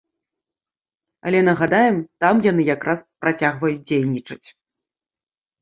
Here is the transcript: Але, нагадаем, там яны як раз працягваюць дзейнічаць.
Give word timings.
Але, 1.31 1.39
нагадаем, 1.49 1.97
там 2.25 2.35
яны 2.51 2.63
як 2.73 2.81
раз 2.89 2.99
працягваюць 3.27 3.79
дзейнічаць. 3.87 4.43